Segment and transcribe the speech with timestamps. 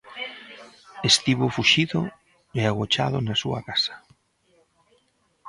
[1.09, 1.99] Estivo fuxido
[2.59, 3.95] e agochado na súa casa.